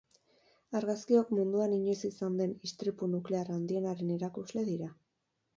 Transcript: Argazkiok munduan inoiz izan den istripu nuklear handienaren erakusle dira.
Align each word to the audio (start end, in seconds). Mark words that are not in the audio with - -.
Argazkiok 0.79 1.33
munduan 1.39 1.75
inoiz 1.75 1.99
izan 2.11 2.39
den 2.41 2.57
istripu 2.71 3.13
nuklear 3.15 3.55
handienaren 3.59 4.11
erakusle 4.17 4.69
dira. 4.73 4.91